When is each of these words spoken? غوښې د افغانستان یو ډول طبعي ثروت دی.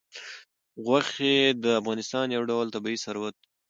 غوښې 0.85 1.35
د 1.63 1.65
افغانستان 1.79 2.25
یو 2.35 2.43
ډول 2.51 2.67
طبعي 2.75 2.97
ثروت 3.03 3.35
دی. 3.41 3.47